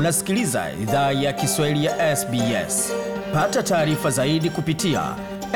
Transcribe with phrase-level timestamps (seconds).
[0.00, 2.92] Unasikiliza idhaa ya Kiswahili ya SBS.
[3.34, 5.02] Pata taarifa zaidi kupitia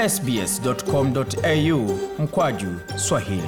[0.08, 3.42] sbs.com.au mkwaju swahili.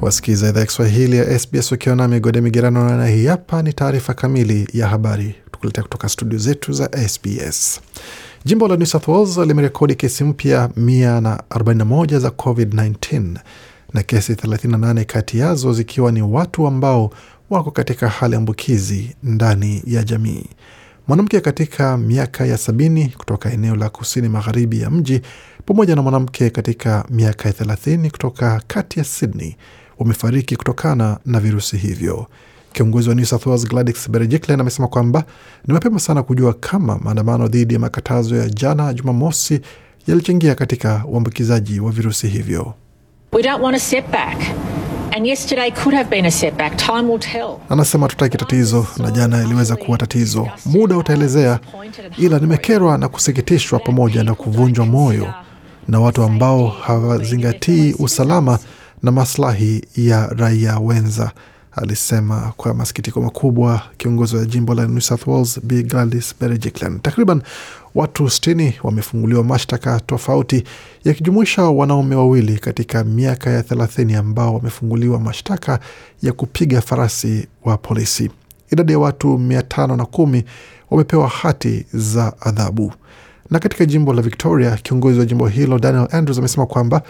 [0.00, 4.14] Wasikiliza idhaa ya Kiswahili ya SBS ukiwa na migode migerano, na hii hapa ni taarifa
[4.14, 7.80] kamili ya habari tukuletea kutoka studio zetu za SBS.
[8.44, 13.36] Jimbo la New South Wales limerekodi kesi mpya 141 za COVID-19
[13.94, 17.10] na kesi 38 kati yazo zikiwa ni watu ambao
[17.50, 20.44] wako katika hali ambukizi ndani ya jamii.
[21.08, 25.20] Mwanamke katika miaka ya sabini kutoka eneo la kusini magharibi ya mji
[25.66, 29.56] pamoja na mwanamke katika miaka ya thelathini kutoka kati ya Sydney
[29.98, 32.26] wamefariki kutokana na virusi hivyo.
[32.72, 35.24] Kiongozi wa New South Wales Gladys Berejiklian amesema kwamba
[35.66, 39.60] ni mapema sana kujua kama maandamano dhidi ya makatazo ya jana Jumamosi
[40.06, 42.74] yalichangia katika uambukizaji wa virusi hivyo.
[43.32, 44.36] We don't want a setback.
[45.16, 46.76] And yesterday could have been a setback.
[46.76, 47.56] Time will tell.
[47.68, 51.58] Anasema tutaki tatizo, na jana iliweza kuwa tatizo, muda utaelezea,
[52.18, 55.34] ila nimekerwa na kusikitishwa pamoja na kuvunjwa moyo
[55.88, 58.58] na watu ambao hawazingatii usalama
[59.02, 61.30] na maslahi ya raia wenza,
[61.82, 67.00] alisema kwa masikitiko makubwa kiongozi wa jimbo la New South Wales Bi Gladys Berejiklian.
[67.00, 67.42] Takriban
[67.94, 70.64] watu sitini wamefunguliwa mashtaka tofauti
[71.04, 75.80] yakijumuisha wanaume wawili katika miaka ya thelathini ambao wamefunguliwa mashtaka
[76.22, 78.30] ya kupiga farasi wa polisi.
[78.72, 80.44] Idadi ya watu mia tano na kumi
[80.90, 82.92] wamepewa hati za adhabu.
[83.50, 87.02] Na katika jimbo la Victoria, kiongozi wa jimbo hilo Daniel Andrews amesema kwamba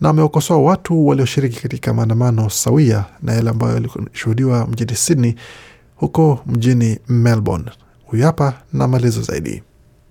[0.00, 5.34] na amewakosoa watu walioshiriki katika maandamano sawia na yale ambayo yalishuhudiwa mjini Sydney,
[5.96, 7.70] huko mjini Melbourne.
[8.06, 9.62] Huyu hapa na maelezo zaidi.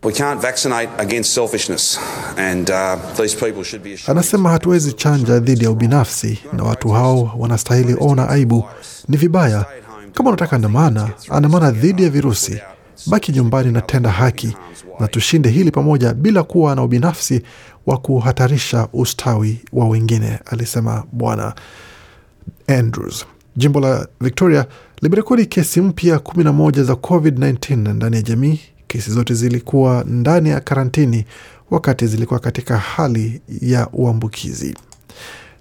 [0.04, 2.00] We can't vaccinate against selfishness
[2.38, 4.18] and uh, these people should be ashamed.
[4.18, 8.66] Anasema hatuwezi chanja dhidi ya ubinafsi na watu hao wanastahili ona aibu.
[9.08, 9.66] Ni vibaya.
[10.14, 12.60] Kama unataka andamana, andamana dhidi ya virusi.
[13.08, 14.56] Baki nyumbani na tenda haki,
[15.00, 17.42] na tushinde hili pamoja bila kuwa na ubinafsi
[17.86, 21.54] wa kuhatarisha ustawi wa wengine, alisema Bwana
[22.68, 23.26] Andrews.
[23.56, 24.66] Jimbo la Victoria
[25.02, 28.60] limerekodi kesi mpya 11 za COVID-19 ndani ya jamii.
[28.88, 31.26] Kesi zote zilikuwa ndani ya karantini
[31.72, 34.76] wakati zilikuwa katika hali ya uambukizi.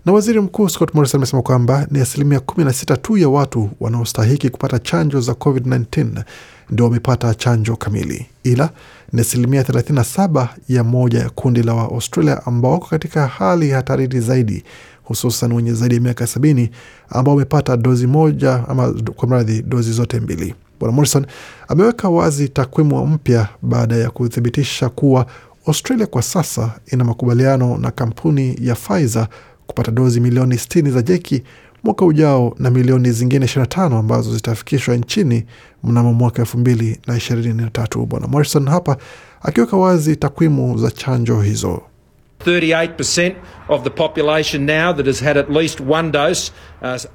[0.06, 4.78] Na waziri mkuu Scott Morrison amesema kwamba ni asilimia 16 tu ya watu wanaostahiki kupata
[4.78, 6.22] chanjo za COVID-19
[6.70, 8.70] ndio wamepata chanjo kamili, ila
[9.12, 14.64] ni asilimia 37 ya moja ya kundi la Waaustralia ambao wako katika hali hatarini zaidi,
[15.04, 16.70] hususan wenye zaidi ya miaka sabini
[17.08, 20.54] ambao wamepata dozi moja ama kwa mradhi dozi zote mbili.
[20.80, 21.26] Bwana Morrison
[21.68, 25.26] ameweka wazi takwimu mpya baada ya kuthibitisha kuwa
[25.66, 29.28] Australia kwa sasa ina makubaliano na kampuni ya Pfizer
[29.74, 31.42] kupata dozi milioni 60 za jeki
[31.84, 35.44] mwaka ujao na milioni zingine 25 ambazo zitafikishwa nchini
[35.84, 38.06] mnamo mwaka elfu mbili na ishirini na tatu.
[38.06, 38.96] Bwana Morrison hapa
[39.42, 41.82] akiweka wazi takwimu za chanjo hizo.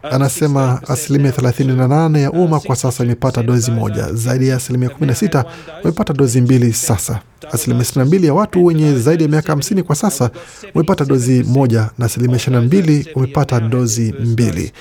[0.03, 5.45] Anasema asilimia 38 ya umma kwa sasa imepata dozi moja, zaidi ya asilimia 16
[5.83, 7.19] wamepata dozi mbili sasa.
[7.51, 10.29] Asilimia 62 ya watu wenye zaidi ya miaka 50 kwa sasa
[10.73, 14.71] wamepata dozi moja na asilimia 22 wamepata dozi mbili,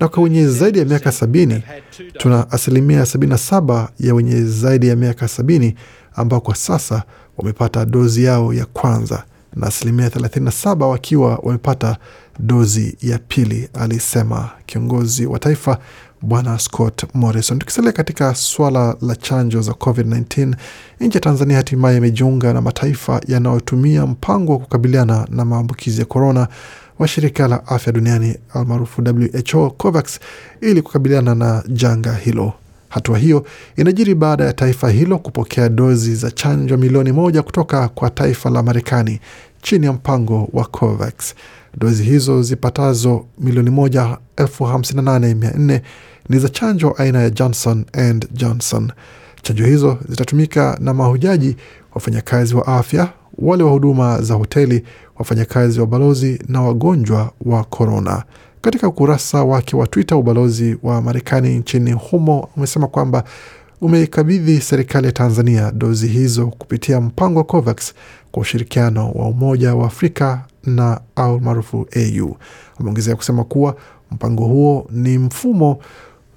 [0.00, 1.60] na kwa wenye zaidi ya miaka 70
[2.18, 5.74] tuna asilimia 77 ya wenye zaidi ya miaka 70
[6.14, 7.02] ambao kwa sasa
[7.38, 9.24] wamepata dozi yao ya kwanza
[9.56, 11.96] na asilimia 37 wakiwa wamepata
[12.38, 15.78] dozi ya pili, alisema kiongozi wa taifa
[16.22, 17.58] Bwana Scott Morrison.
[17.58, 20.54] Tukisalia katika swala la chanjo za COVID-19,
[21.00, 26.48] nchi ya Tanzania hatimaye imejiunga na mataifa yanayotumia mpango wa kukabiliana na maambukizi ya korona
[26.98, 30.20] wa shirika la afya duniani almaarufu WHO COVAX
[30.60, 32.52] ili kukabiliana na janga hilo.
[32.88, 33.46] Hatua hiyo
[33.76, 38.62] inajiri baada ya taifa hilo kupokea dozi za chanjo milioni moja kutoka kwa taifa la
[38.62, 39.20] Marekani
[39.66, 41.34] chini ya mpango wa COVAX.
[41.78, 45.82] Dozi hizo zipatazo milioni moja elfu hamsini na nane mia nne
[46.28, 48.92] ni za chanjo aina ya Johnson and Johnson.
[49.42, 51.56] Chanjo hizo zitatumika na mahujaji,
[51.94, 53.08] wafanyakazi wa afya,
[53.38, 54.84] wale wa huduma za hoteli,
[55.18, 58.22] wafanyakazi wa balozi na wagonjwa wa korona.
[58.60, 63.24] Katika ukurasa wake wa Twitter, ubalozi wa Marekani nchini humo umesema kwamba
[63.80, 67.94] umeikabidhi serikali ya Tanzania dozi hizo kupitia mpango wa COVAX
[68.32, 72.36] kwa ushirikiano wa Umoja wa Afrika na au maarufu AU.
[72.80, 73.76] Ameongezea kusema kuwa
[74.10, 75.78] mpango huo ni mfumo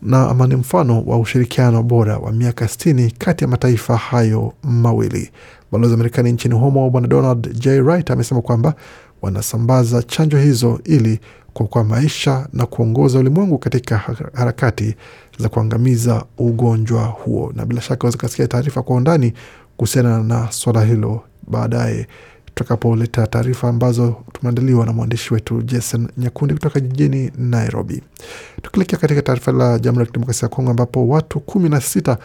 [0.02, 5.32] na ama ni mfano wa ushirikiano bora wa miaka 60 kati ya mataifa hayo mawili.
[5.72, 8.74] Balozi wa Marekani nchini humo Bwana Donald J Wright amesema kwamba
[9.22, 11.20] wanasambaza chanjo hizo ili
[11.54, 13.98] kuokoa maisha na kuongoza ulimwengu katika
[14.34, 14.96] harakati
[15.40, 17.52] za kuangamiza ugonjwa huo.
[17.56, 19.34] Na bila shaka kasikia taarifa kwa undani
[19.78, 22.08] kuhusiana na swala hilo baadaye
[22.46, 28.02] tutakapoleta taarifa ambazo tumeandaliwa na mwandishi wetu Jason Nyakundi kutoka jijini Nairobi.
[28.62, 32.18] Tukielekea katika taarifa la Jamhuri ya Kidemokrasia ya Kongo ambapo watu kumi na sita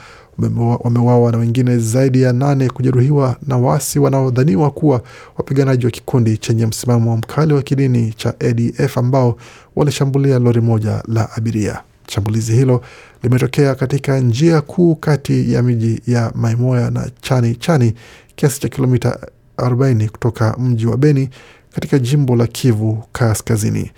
[0.85, 5.03] wameuawa na wengine zaidi ya nane kujeruhiwa na waasi wanaodhaniwa kuwa
[5.39, 9.37] wapiganaji wa kikundi chenye msimamo mkali wa kidini cha ADF ambao
[9.77, 11.83] walishambulia lori moja la abiria.
[12.09, 12.85] Shambulizi hilo
[13.23, 17.95] limetokea katika njia kuu kati ya miji ya Maimoya na Chani Chani,
[18.37, 19.19] kiasi cha kilomita
[19.59, 21.29] 40 kutoka mji wa Beni
[21.75, 23.91] katika jimbo la Kivu Kaskazini.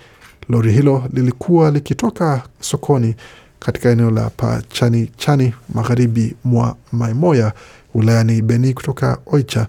[0.49, 3.15] Lori hilo lilikuwa likitoka sokoni
[3.59, 7.53] katika eneo la Pachani Chani, magharibi mwa Maimoya,
[7.95, 9.67] wilayani Beni kutoka Oicha.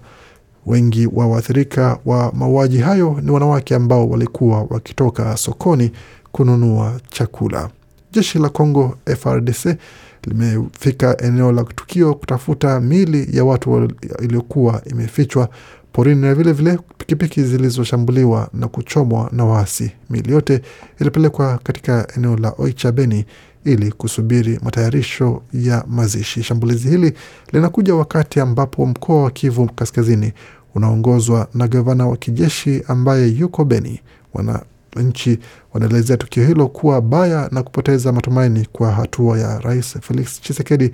[0.65, 5.91] Wengi wa waathirika wa mauaji hayo ni wanawake ambao walikuwa wakitoka sokoni
[6.31, 7.69] kununua chakula.
[8.11, 9.77] Jeshi la Congo FRDC
[10.23, 13.91] limefika eneo la tukio kutafuta mili ya watu
[14.23, 15.49] iliyokuwa imefichwa
[15.93, 19.91] porini na vilevile pikipiki zilizoshambuliwa na kuchomwa na waasi.
[20.09, 20.61] Mili yote
[20.99, 23.25] ilipelekwa katika eneo la Oicha Beni
[23.65, 26.43] ili kusubiri matayarisho ya mazishi.
[26.43, 27.13] Shambulizi hili
[27.53, 30.33] linakuja wakati ambapo mkoa wa Kivu Kaskazini
[30.75, 34.01] unaongozwa na gavana wa kijeshi ambaye yuko Beni.
[34.95, 35.39] Wananchi
[35.73, 40.91] wanaelezea tukio hilo kuwa baya na kupoteza matumaini kwa hatua ya Rais Felix Tshisekedi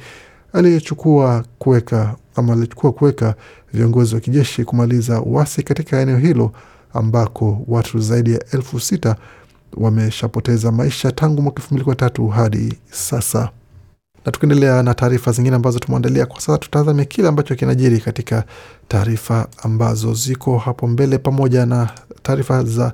[0.53, 3.35] aliyechukua kuweka ama alichukua kuweka
[3.73, 6.51] viongozi wa kijeshi kumaliza uasi katika eneo hilo
[6.93, 9.15] ambako watu zaidi ya elfu sita
[9.77, 13.49] wameshapoteza maisha tangu mwaka elfu mbili na tatu hadi sasa.
[14.25, 18.43] Na tukiendelea na taarifa zingine ambazo tumeandalia kwa sasa, tutazame kile ambacho kinajiri katika
[18.87, 21.89] taarifa ambazo ziko hapo mbele, pamoja na
[22.23, 22.93] taarifa za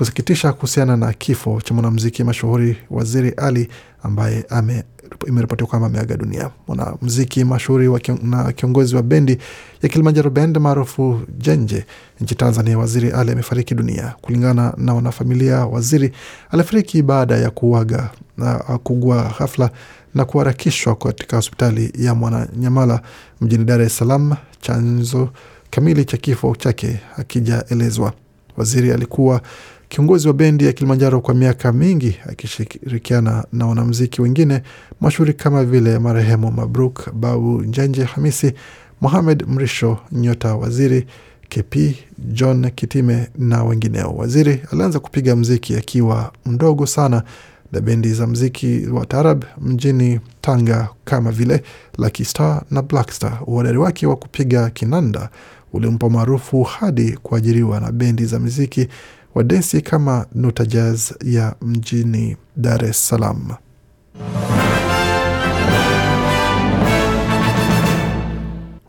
[0.00, 3.68] kusikitisha kuhusiana na kifo cha mwanamziki mashuhuri Waziri Ali
[4.02, 4.84] ambaye ame
[5.26, 6.50] imeripotiwa kwamba ameaga dunia.
[6.68, 9.38] Mwanamziki mashuhuri kion, na kiongozi wa bendi
[9.82, 11.84] ya Kilimanjaro Band maarufu Jenje
[12.20, 14.14] nchi Tanzania, Waziri Ali amefariki dunia.
[14.20, 16.12] Kulingana na wanafamilia, Waziri
[16.50, 19.70] alifariki baada ya kuaga na kugua ghafla
[20.14, 23.02] na kuharakishwa katika hospitali ya Mwananyamala
[23.40, 24.34] mjini Dar es Salaam.
[24.60, 25.28] Chanzo
[25.70, 28.12] kamili cha kifo chake hakijaelezwa.
[28.56, 29.40] Waziri alikuwa
[29.90, 34.62] kiongozi wa bendi ya Kilimanjaro kwa miaka mingi akishirikiana na wanamziki wengine
[35.00, 38.52] mashuhuri kama vile marehemu Mabruk Babu Njanje, Hamisi,
[39.00, 41.06] Mohamed Mrisho, Nyota Waziri,
[41.48, 41.76] KP
[42.18, 44.10] John Kitime na wengineo.
[44.16, 47.22] Waziri alianza kupiga mziki akiwa mdogo sana
[47.72, 51.62] na bendi za mziki wa taarab mjini Tanga kama vile
[51.98, 53.38] Lucky Star na Black Star.
[53.46, 55.28] Uhodari wake wa kupiga kinanda
[55.72, 58.88] ulimpa maarufu hadi kuajiriwa na bendi za muziki
[59.34, 63.48] wa densi kama Nuta Jazz ya mjini Dar es Salaam.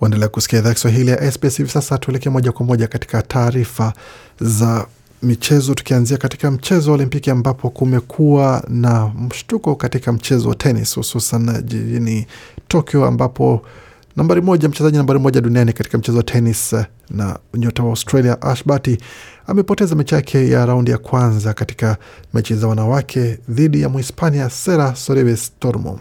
[0.01, 1.57] Waendelea kusikia idhaa Kiswahili ya SBS.
[1.57, 3.93] Hivi sasa tuelekee moja kwa moja katika taarifa
[4.39, 4.88] za
[5.23, 11.63] michezo, tukianzia katika mchezo wa Olimpiki ambapo kumekuwa na mshtuko katika mchezo wa tenis, hususan
[11.63, 12.27] jijini
[12.67, 13.62] Tokyo ambapo
[14.15, 16.75] nambari moja mchezaji nambari moja duniani katika mchezo wa tenis
[17.10, 18.98] na nyota wa Australia Ash Barty
[19.48, 21.98] amepoteza mechi yake ya raundi ya kwanza katika
[22.34, 26.00] mechi za wanawake dhidi ya Mhispania Sera Sorebes Tormo.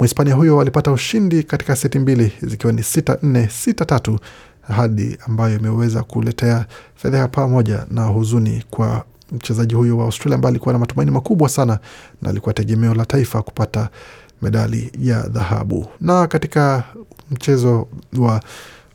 [0.00, 4.18] Mhispania huyo alipata ushindi katika seti mbili zikiwa ni sita nne sita tatu
[4.62, 10.72] hadi ambayo imeweza kuletea fedheha pamoja na huzuni kwa mchezaji huyo wa Australia ambaye alikuwa
[10.72, 11.78] na matumaini makubwa sana
[12.22, 13.88] na alikuwa tegemeo la taifa kupata
[14.42, 15.86] medali ya dhahabu.
[16.00, 16.84] Na katika
[17.30, 18.40] mchezo wa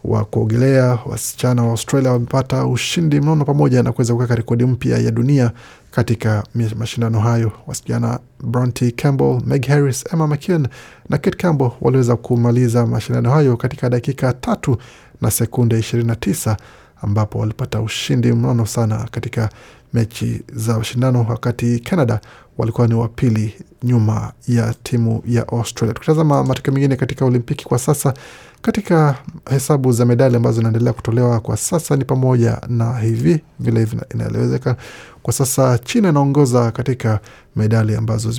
[0.04, 5.12] wa kuogelea wasichana wa Australia wamepata ushindi mnono pamoja na kuweza kuweka rekodi mpya ya
[5.12, 5.52] dunia
[5.92, 6.44] katika
[6.78, 7.52] mashindano hayo.
[7.68, 10.68] Wasichana Bronte Campbell, Meg Harris, Emma McKeon
[11.10, 14.78] na Kate Campbell waliweza kumaliza mashindano hayo katika dakika tatu
[15.22, 16.56] na sekunde 29
[17.02, 19.50] ambapo walipata ushindi mnono sana katika
[19.94, 22.20] mechi za ushindano, wakati Canada
[22.58, 25.94] walikuwa ni wapili nyuma ya timu ya Australia.
[25.94, 28.14] Tukitazama matokeo mengine katika Olimpiki kwa sasa,
[28.62, 29.16] katika
[29.50, 34.76] hesabu za medali ambazo zinaendelea kutolewa kwa sasa ni pamoja na hivi vile inaelewezeka
[35.22, 37.20] kwa sasa, China inaongoza katika
[37.56, 38.32] medali ambazo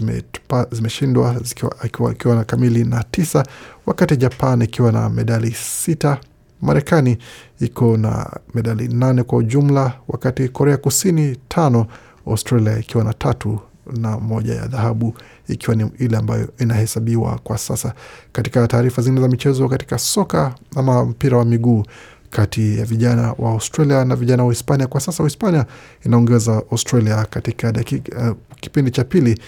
[0.72, 1.70] zimeshindwa zime
[2.12, 3.46] ikiwa na kamili na tisa,
[3.86, 6.18] wakati Japan ikiwa na medali sita
[6.62, 7.18] Marekani
[7.60, 11.86] iko na medali nane kwa ujumla, wakati Korea Kusini tano,
[12.26, 13.58] Australia ikiwa na tatu
[13.96, 15.14] na moja ya dhahabu
[15.48, 17.94] ikiwa ni ile ambayo inahesabiwa kwa sasa.
[18.32, 21.84] Katika taarifa zingine za michezo, katika soka ama mpira wa miguu
[22.30, 25.66] kati ya vijana wa Australia na vijana wa Hispania, kwa sasa Hispania
[26.06, 29.38] inaongeza Australia katika dakika, uh, kipindi cha pili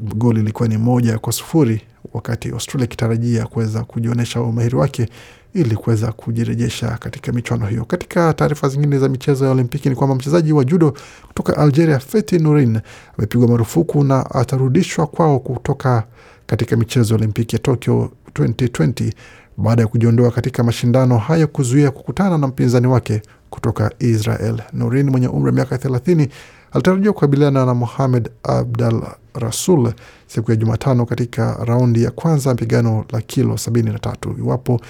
[0.00, 1.80] goli ilikuwa ni moja kwa sufuri
[2.14, 5.08] wakati Australia ikitarajia kuweza kujionyesha umahiri wake
[5.54, 7.84] ili kuweza kujirejesha katika michuano hiyo.
[7.84, 10.94] Katika taarifa zingine za michezo ya Olimpiki ni kwamba mchezaji wa judo
[11.28, 12.80] kutoka Algeria Feti Nurin
[13.18, 16.04] amepigwa marufuku na atarudishwa kwao kutoka
[16.46, 19.12] katika michezo ya Olimpiki ya Tokyo 2020
[19.56, 24.62] baada ya kujiondoa katika mashindano hayo kuzuia kukutana na mpinzani wake kutoka Israel.
[24.72, 26.28] Nurin mwenye umri wa miaka 30
[26.72, 29.02] alitarajiwa kukabiliana na Mohamed Abdal
[29.34, 29.92] Rasul
[30.26, 34.38] siku ya Jumatano katika raundi ya kwanza ya pigano la kilo 73.
[34.38, 34.80] Iwapo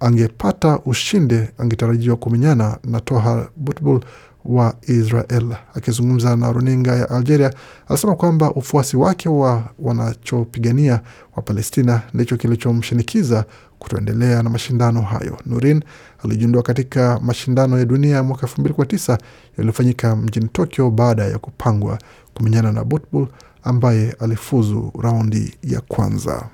[0.00, 4.00] angepata ushindi, angetarajiwa kumenyana na Toha Butbul
[4.44, 5.54] wa Israel.
[5.74, 7.54] Akizungumza na runinga ya Algeria,
[7.88, 11.00] alisema kwamba ufuasi wake wa wanachopigania
[11.36, 13.44] wa Palestina ndicho kilichomshinikiza
[13.78, 15.38] kutoendelea na mashindano hayo.
[15.46, 15.82] Nurin
[16.24, 19.18] alijiondoa katika mashindano ya dunia ya mwaka elfu mbili kumi na tisa
[19.58, 21.98] yaliyofanyika mjini Tokyo baada ya kupangwa
[22.34, 23.26] kumenyana na Butbul
[23.64, 26.48] ambaye alifuzu raundi ya kwanza.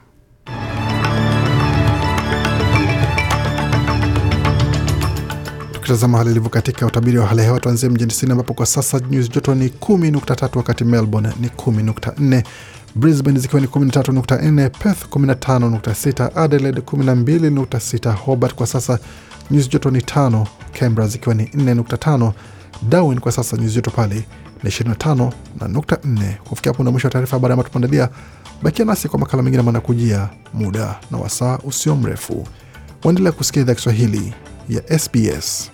[5.84, 9.00] Tukitazama hali ilivyo katika utabiri wa hali ya hewa, tuanzie mjini Sydney ambapo kwa sasa
[9.10, 12.42] nyuzi joto ni 10.3, wakati Melbourne ni 10.4,
[12.94, 18.98] Brisbane zikiwa ni 13.4, Perth 15.6, Adelaide 12.6, Hobart kwa sasa
[19.50, 20.46] nyuzi joto ni 5,
[20.78, 22.32] Canberra zikiwa ni 4.5,
[22.88, 24.24] Darwin kwa sasa nyuzi joto pale
[24.62, 26.36] ni 25 na nukta 4.
[26.36, 28.08] Kufikia hapo na mwisho wa taarifa habari ambayo tumeandalia.
[28.62, 32.46] Bakia nasi kwa makala mengine manakujia muda na wasaa usio mrefu.
[33.04, 34.34] Waendelea kusikia idhaa Kiswahili
[34.68, 35.73] ya SBS.